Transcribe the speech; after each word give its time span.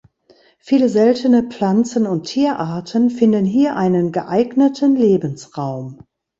Viele 0.57 0.89
seltene 0.89 1.43
Pflanzen- 1.43 2.07
und 2.07 2.23
Tierarten 2.23 3.11
finden 3.11 3.45
hier 3.45 3.75
einen 3.75 4.11
geeigneten 4.11 4.95
Lebensraum. 4.95 5.99